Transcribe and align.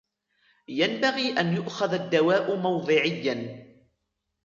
ينبغي 0.67 1.39
أن 1.39 1.55
يؤخذ 1.55 1.93
الدواء 1.93 2.55
موضعيا. 2.55 3.65